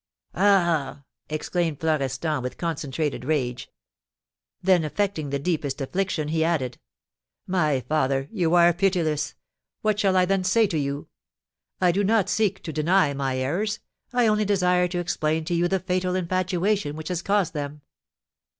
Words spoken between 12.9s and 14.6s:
my errors, I only